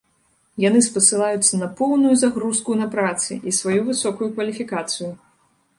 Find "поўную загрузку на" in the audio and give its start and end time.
1.81-2.87